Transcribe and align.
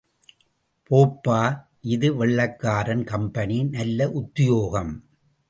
போப்பா 0.89 1.41
இது 1.81 2.07
வெள்ளைக்காரன், 2.15 3.03
கம்பெனி... 3.03 3.63
நல்ல 3.63 4.09
உத்தியோகம். 4.11 4.93